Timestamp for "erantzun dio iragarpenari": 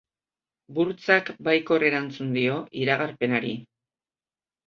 1.89-3.51